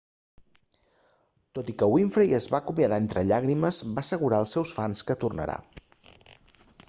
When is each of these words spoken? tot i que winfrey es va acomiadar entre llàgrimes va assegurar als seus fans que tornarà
tot 1.57 1.67
i 1.73 1.75
que 1.81 1.89
winfrey 1.91 2.33
es 2.37 2.47
va 2.55 2.61
acomiadar 2.65 2.99
entre 3.03 3.25
llàgrimes 3.31 3.83
va 3.91 4.05
assegurar 4.05 4.41
als 4.45 4.57
seus 4.57 4.75
fans 4.79 5.07
que 5.11 5.19
tornarà 5.27 5.61